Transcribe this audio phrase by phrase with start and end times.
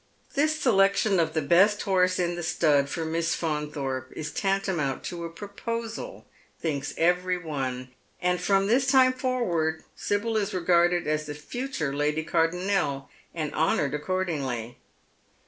[0.33, 5.03] This selection of the best horse in the stud for Miss Faun thorpe is tantamount
[5.03, 6.25] to a proposal,
[6.59, 12.23] thinks every one, and from this time forwasd Sibyl is regarded as the future Lady
[12.23, 14.79] Cardonnel, and honoured accordingly.